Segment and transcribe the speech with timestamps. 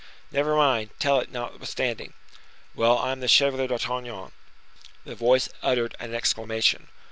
[0.31, 2.13] "Never mind, tell it, notwithstanding."
[2.73, 4.31] "Well, I am the Chevalier d'Artagnan."
[5.05, 6.87] The voice uttered an exclamation.